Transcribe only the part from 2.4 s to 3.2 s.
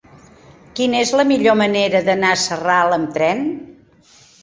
Sarral amb